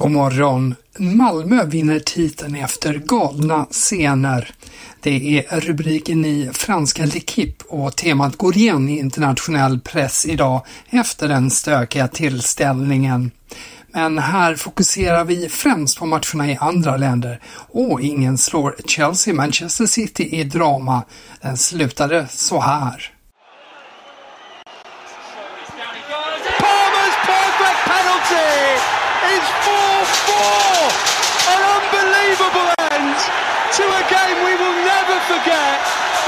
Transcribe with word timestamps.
God 0.00 0.10
morgon. 0.10 0.74
Malmö 0.98 1.64
vinner 1.64 1.98
titeln 1.98 2.54
efter 2.54 2.94
galna 2.94 3.66
scener. 3.70 4.54
Det 5.00 5.38
är 5.38 5.60
rubriken 5.60 6.24
i 6.24 6.50
franska 6.52 7.02
L'Equipe 7.02 7.62
och 7.68 7.96
temat 7.96 8.36
går 8.36 8.56
igen 8.56 8.88
i 8.88 8.98
internationell 8.98 9.80
press 9.80 10.26
idag 10.26 10.66
efter 10.90 11.28
den 11.28 11.50
stökiga 11.50 12.08
tillställningen. 12.08 13.30
Men 13.88 14.18
här 14.18 14.54
fokuserar 14.54 15.24
vi 15.24 15.48
främst 15.48 15.98
på 15.98 16.06
matcherna 16.06 16.50
i 16.50 16.56
andra 16.60 16.96
länder 16.96 17.40
och 17.72 18.00
ingen 18.00 18.38
slår 18.38 18.76
Chelsea-Manchester 18.84 19.86
City 19.86 20.40
i 20.40 20.44
drama. 20.44 21.02
Den 21.40 21.56
slutade 21.56 22.26
så 22.30 22.60
här. 22.60 23.12
Palmer's 26.60 27.26
perfect 27.26 27.84
penalty 27.86 28.99
is 29.36 29.46
4-4. 29.64 31.10
An 31.54 31.62
unbelievable 31.76 32.68
end 32.94 33.16
to 33.78 33.84
a 34.00 34.04
game 34.16 34.38
we 34.48 34.54
will 34.62 34.78
never 34.94 35.16
forget. 35.30 35.78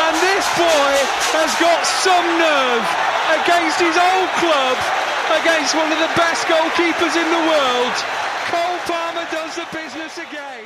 And 0.05 0.14
this 0.28 0.45
boy 0.58 0.95
has 1.36 1.50
got 1.67 1.83
some 2.06 2.27
nerve 2.39 2.86
against 3.39 3.78
his 3.86 3.97
old 4.08 4.30
club, 4.42 4.77
against 5.41 5.75
one 5.75 5.91
of 5.95 5.98
the 5.98 6.12
best 6.17 6.47
goalkeepers 6.47 7.14
in 7.23 7.28
the 7.36 7.42
world. 7.53 7.97
Cole 8.50 8.80
Palmer 8.91 9.27
does 9.30 9.53
the 9.61 9.67
business 9.73 10.19
again. 10.19 10.64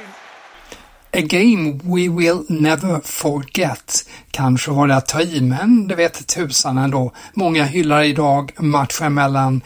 A 1.12 1.22
game 1.22 1.80
we 1.84 2.08
will 2.08 2.44
never 2.48 3.00
forget. 3.00 4.04
Kanske 4.30 4.70
var 4.70 4.86
det 4.86 4.96
att 4.96 5.06
ta 5.06 5.20
i, 5.20 5.40
men 5.40 5.88
det 5.88 5.94
vet 5.94 6.26
tusan 6.26 6.78
ändå. 6.78 7.12
Många 7.32 7.64
hyllar 7.64 8.02
idag 8.02 8.52
matchen 8.58 9.14
mellan 9.14 9.62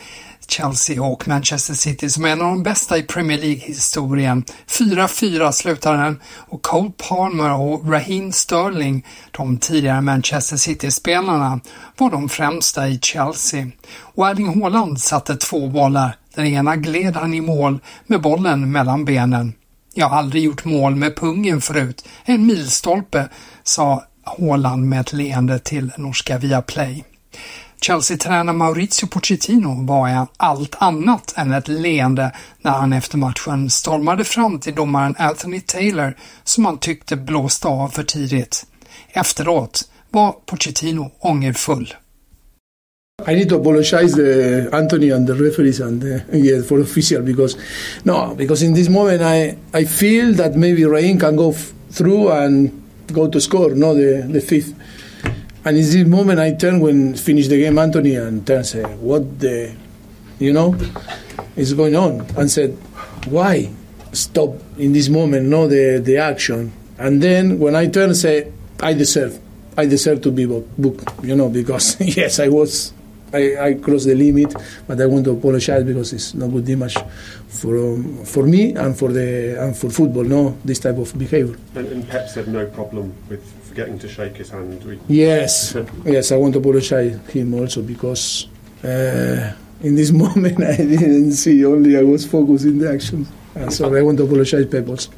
Chelsea 0.50 1.02
och 1.02 1.28
Manchester 1.28 1.74
City 1.74 2.10
som 2.10 2.24
är 2.24 2.28
en 2.28 2.40
av 2.40 2.46
de 2.46 2.62
bästa 2.62 2.98
i 2.98 3.02
Premier 3.02 3.38
League-historien. 3.38 4.44
4-4 4.68 5.52
slutar 5.52 5.96
den 5.96 6.20
och 6.26 6.62
Cole 6.62 6.90
Palmer 7.08 7.60
och 7.60 7.90
Raheem 7.92 8.32
Sterling, 8.32 9.06
de 9.30 9.58
tidigare 9.58 10.00
Manchester 10.00 10.56
City-spelarna, 10.56 11.60
var 11.96 12.10
de 12.10 12.28
främsta 12.28 12.88
i 12.88 12.98
Chelsea. 13.02 13.66
Och 14.00 14.28
Erling 14.28 14.62
Haaland 14.62 15.00
satte 15.00 15.36
två 15.36 15.68
bollar. 15.68 16.16
Den 16.34 16.46
ena 16.46 16.76
gled 16.76 17.16
han 17.16 17.34
i 17.34 17.40
mål 17.40 17.78
med 18.06 18.20
bollen 18.20 18.72
mellan 18.72 19.04
benen. 19.04 19.52
Jag 19.94 20.08
har 20.08 20.18
aldrig 20.18 20.42
gjort 20.42 20.64
mål 20.64 20.96
med 20.96 21.16
pungen 21.16 21.60
förut. 21.60 22.04
En 22.24 22.46
milstolpe, 22.46 23.28
sa 23.62 24.04
Haaland 24.24 24.88
med 24.88 25.00
ett 25.00 25.12
leende 25.12 25.58
till 25.58 25.92
norska 25.96 26.38
Viaplay. 26.38 27.04
Chelsea-tränare 27.80 28.56
Maurizio 28.56 29.06
Pochettino 29.06 29.84
var 29.86 30.26
allt 30.36 30.76
annat 30.78 31.34
än 31.36 31.52
ett 31.52 31.68
leende 31.68 32.32
när 32.62 32.70
han 32.70 32.92
efter 32.92 33.18
matchen 33.18 33.70
stormade 33.70 34.24
fram 34.24 34.60
till 34.60 34.74
domaren 34.74 35.14
Anthony 35.18 35.60
Taylor 35.60 36.16
som 36.44 36.64
han 36.64 36.78
tyckte 36.78 37.16
blåste 37.16 37.68
av 37.68 37.88
för 37.88 38.02
tidigt. 38.02 38.66
Efteråt 39.12 39.88
var 40.10 40.32
Pochettino 40.46 41.10
ångerfull. 41.18 41.94
I 43.28 43.34
need 43.34 43.48
to 43.48 43.56
apologize 43.56 44.16
to 44.16 44.76
Anthony 44.76 45.12
and 45.12 45.26
the 45.26 45.34
referees 45.34 45.80
and 45.80 46.04
uh, 46.04 46.20
yeah, 46.32 46.62
for 46.62 46.80
official 46.80 47.22
because 47.22 47.56
no 48.02 48.34
because 48.36 48.66
in 48.66 48.74
this 48.74 48.88
moment 48.88 49.20
I 49.20 49.56
I 49.80 49.86
feel 49.86 50.36
that 50.36 50.56
maybe 50.56 50.86
Rain 50.86 51.18
can 51.18 51.36
go 51.36 51.54
through 51.92 52.32
and 52.32 52.70
go 53.12 53.28
to 53.28 53.40
score 53.40 53.74
no 53.74 53.94
the 53.94 54.26
the 54.32 54.40
fifth 54.40 54.74
and 55.64 55.76
in 55.76 55.82
this 55.82 56.06
moment 56.06 56.40
I 56.40 56.52
turn 56.54 56.80
when 56.80 57.14
finish 57.14 57.48
the 57.48 57.58
game 57.58 57.78
Anthony 57.78 58.16
and 58.16 58.46
turn 58.46 58.64
say 58.64 58.82
what 58.82 59.38
the 59.40 59.74
you 60.38 60.52
know 60.52 60.76
is 61.56 61.74
going 61.74 61.96
on 61.96 62.20
and 62.36 62.50
said 62.50 62.76
why 63.26 63.70
stop 64.12 64.50
in 64.78 64.92
this 64.92 65.08
moment 65.08 65.46
no 65.46 65.68
the 65.68 66.00
the 66.02 66.16
action 66.16 66.72
and 66.98 67.22
then 67.22 67.58
when 67.58 67.76
I 67.76 67.88
turn 67.88 68.14
say 68.14 68.52
I 68.80 68.94
deserve 68.94 69.38
I 69.76 69.86
deserve 69.86 70.22
to 70.22 70.30
be 70.30 70.46
booked 70.46 71.24
you 71.24 71.36
know 71.36 71.48
because 71.48 72.00
yes 72.16 72.40
I 72.40 72.48
was 72.48 72.92
I, 73.32 73.56
I 73.60 73.74
crossed 73.74 74.06
the 74.06 74.14
limit, 74.14 74.54
but 74.88 75.00
I 75.00 75.06
want 75.06 75.24
to 75.26 75.30
apologize 75.32 75.84
because 75.84 76.12
it's 76.12 76.34
not 76.34 76.48
good 76.50 76.68
image 76.68 76.96
for 77.48 77.78
um, 77.78 78.24
for 78.24 78.44
me 78.44 78.74
and 78.74 78.98
for 78.98 79.12
the 79.12 79.62
and 79.62 79.76
for 79.76 79.88
football. 79.90 80.24
No, 80.24 80.58
this 80.64 80.80
type 80.80 80.98
of 80.98 81.16
behavior. 81.16 81.56
And, 81.76 81.86
and 81.86 82.08
Pep 82.08 82.28
said 82.28 82.48
no 82.48 82.66
problem 82.66 83.14
with 83.28 83.59
forgetting 83.80 83.98
to 83.98 84.08
shake 84.08 84.36
his 84.36 84.50
hand. 84.50 84.84
We, 84.84 84.98
Yes, 85.08 85.76
yes, 86.04 86.32
I 86.32 86.36
want 86.36 86.54
to 86.54 86.60
apologize 86.60 87.18
him 87.32 87.54
also 87.54 87.82
because 87.82 88.48
uh, 88.84 89.52
in 89.82 89.96
this 89.96 90.10
moment 90.22 90.62
I 90.62 90.76
didn't 90.76 91.32
see. 91.32 91.64
Only 91.64 91.96
I 91.96 92.02
was 92.02 92.26
focused 92.26 92.64
in 92.64 92.78
the 92.78 92.92
action. 92.92 93.26
And 93.54 93.72
so 93.72 93.94
I 93.96 94.02
want 94.02 94.18
to 94.18 94.24
apologize 94.24 94.66
also. 94.88 95.10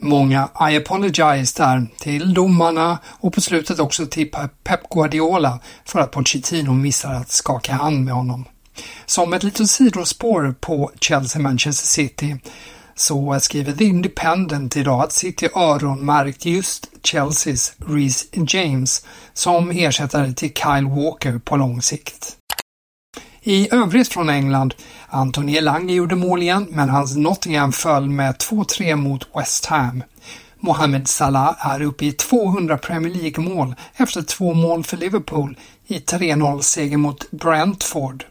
Många 0.00 0.48
I 0.70 0.76
apologize 0.76 1.54
där 1.56 1.86
till 1.98 2.34
domarna 2.34 2.98
och 3.20 3.32
på 3.32 3.40
slutet 3.40 3.78
också 3.78 4.06
till 4.06 4.30
Pep 4.64 4.80
Guardiola 4.90 5.60
för 5.84 6.00
att 6.00 6.10
Pochettino 6.10 6.72
missar 6.72 7.14
att 7.14 7.30
skaka 7.30 7.72
hand 7.72 8.04
med 8.04 8.14
honom. 8.14 8.44
Som 9.06 9.32
ett 9.32 9.42
litet 9.42 9.70
sidospår 9.70 10.54
på 10.60 10.90
Chelsea-Manchester 11.00 11.86
City 11.86 12.36
så 13.00 13.40
skriver 13.40 13.72
The 13.72 13.84
Independent 13.84 14.76
idag 14.76 15.00
att 15.00 15.12
City 15.12 15.48
öronmärkt 15.54 16.44
just 16.44 16.86
Chelseas 17.02 17.72
Reece 17.86 18.26
James 18.32 19.06
som 19.32 19.70
ersättare 19.70 20.32
till 20.32 20.52
Kyle 20.54 20.88
Walker 20.88 21.38
på 21.38 21.56
lång 21.56 21.82
sikt. 21.82 22.36
I 23.42 23.74
övrigt 23.74 24.08
från 24.08 24.28
England, 24.28 24.74
Anthony 25.08 25.56
Elange 25.56 25.94
gjorde 25.94 26.16
mål 26.16 26.42
igen, 26.42 26.66
men 26.70 26.88
hans 26.88 27.16
Nottingham 27.16 27.72
föll 27.72 28.08
med 28.08 28.34
2-3 28.34 28.96
mot 28.96 29.28
West 29.36 29.66
Ham. 29.66 30.02
Mohamed 30.60 31.08
Salah 31.08 31.56
är 31.72 31.82
uppe 31.82 32.06
i 32.06 32.12
200 32.12 32.78
Premier 32.78 33.14
League-mål 33.14 33.74
efter 33.96 34.22
två 34.22 34.54
mål 34.54 34.84
för 34.84 34.96
Liverpool 34.96 35.58
i 35.86 35.98
3-0-seger 35.98 36.96
mot 36.96 37.30
Brentford. 37.30 38.24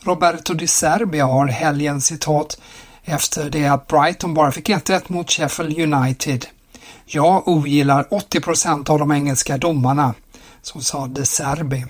Roberto 0.00 0.54
Di 0.54 0.66
Serbia 0.66 1.26
har 1.26 1.46
helgen 1.46 2.00
citat 2.00 2.60
efter 3.04 3.50
det 3.50 3.66
att 3.66 3.86
Brighton 3.86 4.34
bara 4.34 4.52
fick 4.52 4.68
1-1 4.68 5.02
mot 5.06 5.30
Sheffield 5.30 5.94
United. 5.94 6.46
Jag 7.06 7.48
ogillar 7.48 8.04
80% 8.04 8.90
av 8.90 8.98
de 8.98 9.12
engelska 9.12 9.58
domarna, 9.58 10.14
så 10.62 10.80
sa 10.80 11.06
De 11.06 11.26
Serbi. 11.26 11.86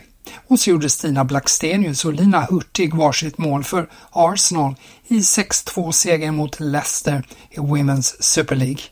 Och 0.48 0.60
så 0.60 0.70
gjorde 0.70 0.90
Stina 0.90 1.24
Blackstenius 1.24 2.04
och 2.04 2.12
Lina 2.12 2.40
Hurtig 2.40 2.94
varsitt 2.94 3.38
mål 3.38 3.64
för 3.64 3.88
Arsenal 4.10 4.74
i 5.08 5.18
6-2-segern 5.18 6.36
mot 6.36 6.60
Leicester 6.60 7.22
i 7.50 7.58
Women's 7.58 8.22
Super 8.22 8.56
League. 8.56 8.82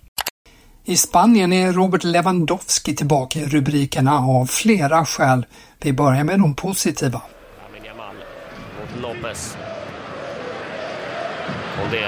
I 0.85 0.97
Spanien 0.97 1.53
är 1.53 1.73
Robert 1.73 2.05
Lewandowski 2.05 2.97
tillbaka 2.97 3.39
i 3.39 3.47
rubrikerna 3.47 4.19
av 4.19 4.47
flera 4.47 5.05
skäl. 5.05 5.47
Vi 5.81 5.93
börjar 5.93 6.25
med 6.25 6.41
de 6.41 6.55
positiva. 6.55 7.23
Lamin 7.63 7.85
Jamal 7.85 8.17
mot 8.81 9.03
Lopez. 9.03 9.57
Koldé. 11.81 12.07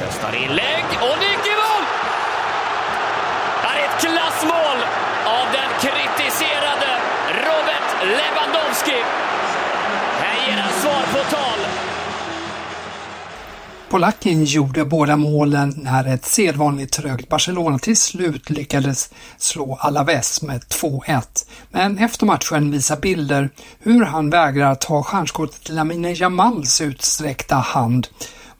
Testar 0.00 0.34
inlägg 0.34 0.84
och 1.00 1.18
nick 1.18 1.46
i 1.46 1.56
mål! 1.62 1.84
Det 3.62 3.68
här 3.68 3.80
är 3.80 3.84
ett 3.84 4.00
klassmål 4.00 4.78
av 5.24 5.46
den 5.52 5.70
kritiserade 5.80 6.90
Robert 7.28 7.88
Lewandowski. 8.02 9.04
Här 10.20 10.46
ger 10.46 10.62
han 10.62 10.72
svar 10.72 11.02
på 11.12 11.36
tal. 11.36 11.43
Polacken 13.94 14.44
gjorde 14.44 14.84
båda 14.84 15.16
målen 15.16 15.74
när 15.76 16.14
ett 16.14 16.24
sedvanligt 16.24 16.92
trögt 16.92 17.28
Barcelona 17.28 17.78
till 17.78 17.96
slut 17.96 18.50
lyckades 18.50 19.10
slå 19.38 19.78
Alaves 19.80 20.42
med 20.42 20.60
2-1. 20.62 21.46
Men 21.70 21.98
efter 21.98 22.26
matchen 22.26 22.70
visar 22.70 22.96
bilder 22.96 23.50
hur 23.78 24.04
han 24.04 24.30
vägrar 24.30 24.74
ta 24.74 25.02
stjärnskottet 25.02 25.68
Lamine 25.68 26.12
Jamals 26.12 26.80
utsträckta 26.80 27.56
hand. 27.56 28.08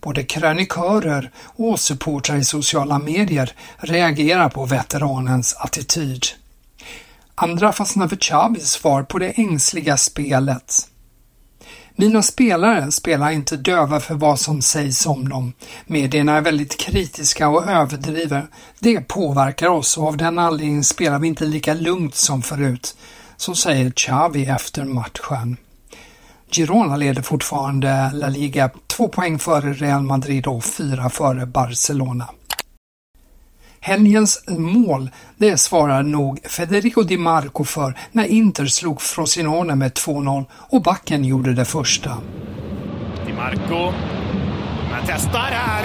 Både 0.01 0.23
krönikörer 0.23 1.31
och 1.37 1.81
supportrar 1.81 2.37
i 2.37 2.45
sociala 2.45 2.99
medier 2.99 3.53
reagerar 3.77 4.49
på 4.49 4.65
veteranens 4.65 5.55
attityd. 5.55 6.27
Andra 7.35 7.73
fastnar 7.73 8.09
för 8.09 8.17
Chavis 8.17 8.71
svar 8.71 9.03
på 9.03 9.19
det 9.19 9.31
ängsliga 9.31 9.97
spelet. 9.97 10.89
Mina 11.97 12.23
spelare 12.23 12.93
spelar 12.93 13.31
inte 13.31 13.57
döva 13.57 14.01
för 14.01 14.15
vad 14.15 14.41
som 14.41 14.63
sägs 14.63 15.07
om 15.07 15.29
dem. 15.29 15.53
Medierna 15.87 16.37
är 16.37 16.41
väldigt 16.41 16.77
kritiska 16.77 17.49
och 17.49 17.69
överdriver. 17.69 18.47
Det 18.79 19.01
påverkar 19.01 19.69
oss 19.69 19.99
och 19.99 20.07
av 20.07 20.17
den 20.17 20.39
anledningen 20.39 20.85
spelar 20.85 21.19
vi 21.19 21.29
inte 21.29 21.45
lika 21.45 21.75
lugnt 21.75 22.15
som 22.15 22.43
förut. 22.43 22.97
Så 23.37 23.55
säger 23.55 23.91
Xavi 23.91 24.47
efter 24.47 24.85
matchen. 24.85 25.57
Girona 26.51 26.97
leder 26.97 27.23
fortfarande 27.23 28.11
La 28.15 28.29
Liga 28.29 28.71
två 28.87 29.09
poäng 29.09 29.39
före 29.39 29.73
Real 29.73 30.03
Madrid 30.03 30.47
och 30.47 30.65
fyra 30.65 31.11
före 31.11 31.47
Barcelona. 31.47 32.29
Helgens 33.87 34.45
mål, 34.49 35.11
det 35.37 35.59
svarar 35.59 36.03
nog 36.03 36.41
Federico 36.45 37.03
Di 37.03 37.17
Marco 37.17 37.65
för 37.65 37.95
när 38.13 38.25
Inter 38.25 38.67
slog 38.67 39.03
Frosinone 39.03 39.75
med 39.75 39.93
2-0 39.93 40.45
och 40.53 40.83
backen 40.83 41.25
gjorde 41.25 41.55
det 41.55 41.65
första. 41.65 42.11
Di 43.27 43.33
Marco. 43.33 43.93
Man 44.91 45.03
testar 45.07 45.39
här. 45.39 45.85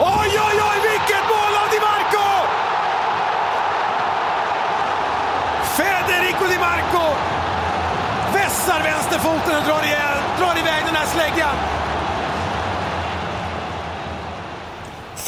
Oj, 0.00 0.30
oj, 0.46 0.58
oj, 0.68 0.78
vilket 0.88 1.24
mål 1.32 1.54
av 1.62 1.68
Di 1.74 1.80
Marco! 1.88 2.28
Federico 5.76 6.44
Di 6.52 6.58
Marco 6.58 7.06
vässar 8.34 8.82
vänsterfoten 8.82 9.56
och 9.58 9.64
drar, 9.68 9.82
igen, 9.82 10.18
drar 10.38 10.58
iväg 10.62 10.82
den 10.86 10.94
här 10.94 11.06
släggan. 11.06 11.56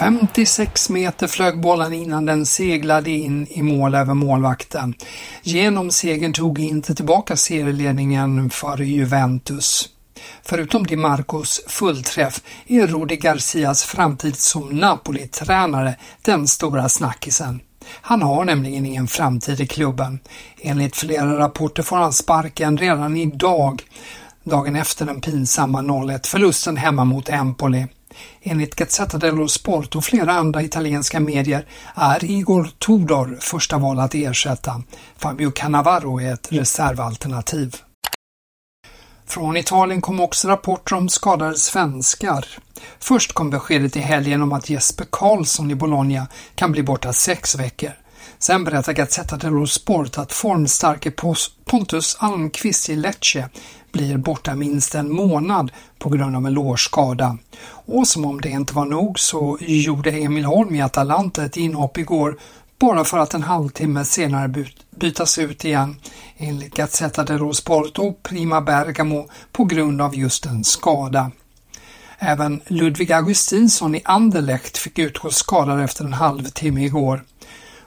56 0.01 0.91
meter 0.91 1.27
flög 1.27 1.61
bollen 1.61 1.93
innan 1.93 2.27
den 2.27 2.47
seglade 2.47 3.11
in 3.11 3.47
i 3.51 3.63
mål 3.63 3.95
över 3.95 4.15
målvakten. 4.15 4.95
Genom 5.43 5.91
segern 5.91 6.33
tog 6.33 6.59
inte 6.59 6.95
tillbaka 6.95 7.37
serieledningen 7.37 8.51
för 8.51 8.79
Juventus. 8.79 9.89
Förutom 10.43 10.87
Di 10.87 10.97
Marcos 10.97 11.61
fullträff 11.67 12.41
är 12.67 12.87
Rudi 12.87 13.17
Garcias 13.17 13.85
framtid 13.85 14.37
som 14.37 14.69
Napoli-tränare 14.69 15.95
den 16.23 16.49
stora 16.49 16.89
snackisen. 16.89 17.61
Han 17.87 18.23
har 18.23 18.45
nämligen 18.45 18.87
ingen 18.87 19.09
framtid 19.09 19.61
i 19.61 19.67
klubben. 19.67 20.19
Enligt 20.61 20.97
flera 20.97 21.39
rapporter 21.39 21.83
får 21.83 21.97
han 21.97 22.13
sparken 22.13 22.79
redan 22.79 23.17
idag, 23.17 23.83
dagen 24.45 24.77
efter 24.77 25.07
den 25.07 25.21
pinsamma 25.21 25.83
0-1 25.83 26.27
förlusten 26.27 26.77
hemma 26.77 27.05
mot 27.05 27.29
Empoli. 27.29 27.87
Enligt 28.43 28.75
Gazzetta 28.75 29.19
dello 29.19 29.49
Sport 29.49 29.97
och 29.97 30.05
flera 30.05 30.33
andra 30.33 30.63
italienska 30.63 31.21
medier 31.21 31.67
är 31.95 32.25
Igor 32.25 32.71
Tudor 32.79 33.39
första 33.41 33.79
val 33.79 33.99
att 33.99 34.15
ersätta. 34.15 34.83
Fabio 35.17 35.51
Cannavaro 35.51 36.21
är 36.21 36.35
ett 36.35 36.53
reservalternativ. 36.53 37.77
Från 39.27 39.57
Italien 39.57 40.01
kom 40.01 40.21
också 40.21 40.49
rapporter 40.49 40.97
om 40.97 41.09
skadade 41.09 41.57
svenskar. 41.57 42.47
Först 42.99 43.33
kom 43.33 43.51
beskedet 43.51 43.97
i 43.97 44.01
helgen 44.01 44.43
om 44.43 44.53
att 44.53 44.71
Jesper 44.71 45.07
Karlsson 45.11 45.71
i 45.71 45.75
Bologna 45.75 46.27
kan 46.55 46.73
bli 46.73 46.83
borta 46.83 47.13
sex 47.13 47.55
veckor. 47.55 47.93
Sen 48.39 48.65
berättar 48.65 48.93
Gazzetta 48.93 49.37
dello 49.37 49.67
Sport 49.67 50.19
att 50.19 50.33
formstarke 50.33 51.13
Pontus 51.65 52.17
Almqvist 52.21 52.89
i 52.89 52.97
Lecce 52.97 53.49
blir 53.93 54.17
borta 54.17 54.55
minst 54.55 54.95
en 54.95 55.13
månad 55.13 55.73
på 55.99 56.09
grund 56.09 56.37
av 56.37 56.47
en 56.47 56.53
lårskada. 56.53 57.39
Och 57.69 58.09
som 58.09 58.25
om 58.25 58.41
det 58.41 58.49
inte 58.49 58.75
var 58.75 58.85
nog 58.85 59.19
så 59.19 59.59
gjorde 59.61 60.11
Emil 60.11 60.45
Holm 60.45 60.75
i 60.75 60.83
Atalanta 60.83 61.45
ett 61.45 61.57
inhopp 61.57 61.99
igår 61.99 62.39
bara 62.79 63.05
för 63.05 63.19
att 63.19 63.35
en 63.35 63.43
halvtimme 63.43 64.05
senare 64.05 64.65
bytas 64.91 65.39
ut 65.39 65.65
igen 65.65 65.97
enligt 66.37 66.75
Gazzetta 66.75 67.25
dello 67.25 67.53
Sport 67.53 67.99
och 67.99 68.23
Prima 68.23 68.61
Bergamo 68.61 69.29
på 69.53 69.65
grund 69.65 70.01
av 70.01 70.17
just 70.17 70.47
en 70.47 70.65
skada. 70.65 71.31
Även 72.19 72.61
Ludvig 72.67 73.13
Augustinsson 73.13 73.95
i 73.95 74.03
Anderlecht 74.05 74.79
fick 74.79 74.99
utgå 74.99 75.31
skadad 75.31 75.81
efter 75.81 76.05
en 76.05 76.13
halvtimme 76.13 76.85
igår. 76.85 77.25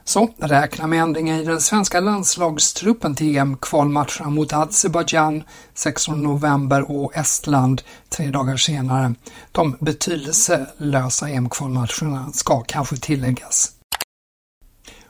Så 0.05 0.29
räkna 0.37 0.87
med 0.87 1.01
ändringar 1.01 1.39
i 1.39 1.43
den 1.43 1.61
svenska 1.61 1.99
landslagstruppen 1.99 3.15
till 3.15 3.37
EM-kvalmatcherna 3.37 4.29
mot 4.29 4.53
Azerbajdzjan 4.53 5.43
16 5.73 6.23
november 6.23 6.91
och 6.91 7.17
Estland 7.17 7.81
tre 8.09 8.27
dagar 8.27 8.57
senare. 8.57 9.13
De 9.51 9.77
betydelselösa 9.79 11.29
EM-kvalmatcherna 11.29 12.31
ska 12.33 12.61
kanske 12.61 12.97
tilläggas. 12.97 13.71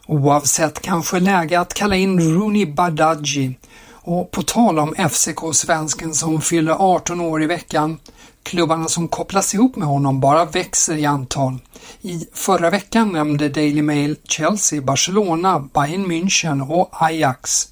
Oavsett 0.08 0.82
kanske 0.82 1.20
läge 1.20 1.60
att 1.60 1.74
kalla 1.74 1.96
in 1.96 2.20
Rooney 2.20 2.66
Badaji 2.66 3.58
och 3.92 4.32
på 4.32 4.44
tal 4.44 4.80
om 4.80 4.96
FCK-svensken 4.96 6.14
som 6.14 6.42
fyller 6.42 6.76
18 6.80 7.22
år 7.22 7.44
i 7.44 7.48
veckan, 7.48 8.00
klubbarna 8.44 8.88
som 8.88 9.08
kopplas 9.08 9.54
ihop 9.54 9.76
med 9.76 9.88
honom 9.88 10.20
bara 10.20 10.46
växer 10.46 10.98
i 10.98 11.06
antal. 11.06 11.60
I 12.02 12.28
förra 12.34 12.70
veckan 12.70 13.12
nämnde 13.12 13.50
Daily 13.50 13.82
Mail 13.82 14.16
Chelsea, 14.24 14.82
Barcelona, 14.82 15.60
Bayern 15.74 16.06
München 16.06 16.70
och 16.70 16.90
Ajax. 16.92 17.68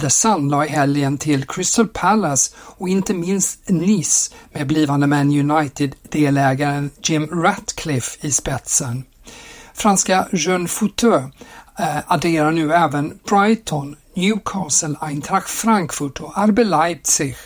The 0.00 0.10
Sun 0.10 0.48
la 0.48 0.66
i 0.66 0.68
helgen 0.68 1.18
till 1.18 1.46
Crystal 1.46 1.88
Palace 1.88 2.54
och 2.56 2.88
inte 2.88 3.14
minst 3.14 3.68
Nice 3.68 4.34
med 4.52 4.66
blivande 4.66 5.06
Man 5.06 5.50
United-delägaren 5.50 6.90
Jim 7.02 7.42
Ratcliffe 7.42 8.26
i 8.26 8.30
spetsen. 8.30 9.04
Franska 9.74 10.28
Jeune 10.32 10.68
Fouteux 10.68 11.24
eh, 11.78 11.98
adderar 12.06 12.50
nu 12.50 12.72
även 12.72 13.18
Brighton, 13.28 13.96
Newcastle, 14.16 14.96
Eintracht 15.00 15.50
Frankfurt 15.50 16.20
och 16.20 16.48
RB 16.48 16.58
Leipzig 16.58 17.36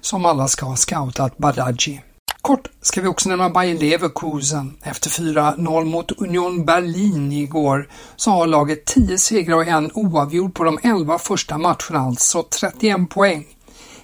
som 0.00 0.26
alla 0.26 0.48
ska 0.48 0.66
ha 0.66 0.76
scoutat 0.76 1.38
Badaji. 1.38 2.00
Kort 2.48 2.68
ska 2.82 3.00
vi 3.00 3.08
också 3.08 3.28
nämna 3.28 3.50
Bayer 3.50 3.78
Leverkusen. 3.78 4.76
Efter 4.82 5.10
4-0 5.10 5.84
mot 5.84 6.12
Union 6.12 6.64
Berlin 6.64 7.32
igår 7.32 7.88
så 8.16 8.30
har 8.30 8.46
laget 8.46 8.84
10 8.84 9.18
segrar 9.18 9.56
och 9.56 9.66
en 9.66 9.90
oavgjord 9.94 10.54
på 10.54 10.64
de 10.64 10.78
11 10.82 11.18
första 11.18 11.58
matcherna, 11.58 11.98
alltså 11.98 12.42
31 12.42 13.10
poäng. 13.10 13.46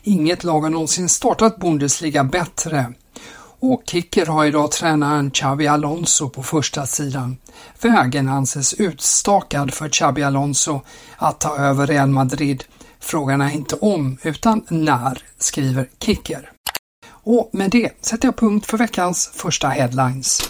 Inget 0.03 0.45
lag 0.45 0.61
har 0.61 0.71
någonsin 0.71 1.09
startat 1.09 1.59
Bundesliga 1.59 2.25
bättre. 2.25 2.93
Och 3.61 3.83
Kicker 3.87 4.27
har 4.27 4.45
idag 4.45 4.71
tränaren 4.71 5.31
Xabi 5.31 5.67
Alonso 5.67 6.29
på 6.29 6.43
första 6.43 6.87
sidan. 6.87 7.37
Vägen 7.81 8.29
anses 8.29 8.75
utstakad 8.75 9.75
för 9.75 9.89
Xabi 9.89 10.23
Alonso 10.23 10.81
att 11.17 11.41
ta 11.41 11.57
över 11.57 11.87
Real 11.87 12.09
Madrid. 12.09 12.65
Frågan 13.01 13.41
är 13.41 13.51
inte 13.51 13.75
om 13.75 14.19
utan 14.23 14.65
när, 14.69 15.23
skriver 15.39 15.89
Kicker. 16.01 16.54
Och 17.25 17.51
med 17.53 17.71
det 17.71 17.93
sätter 18.01 18.29
jag 18.29 18.37
punkt 18.37 18.67
för 18.67 18.79
veckans 18.79 19.31
första 19.35 19.69
headlines. 19.69 20.43